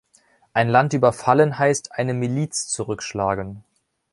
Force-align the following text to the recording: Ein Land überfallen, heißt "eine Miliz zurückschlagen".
Ein 0.53 0.67
Land 0.69 0.93
überfallen, 0.95 1.59
heißt 1.59 1.91
"eine 1.91 2.15
Miliz 2.15 2.67
zurückschlagen". 2.67 3.63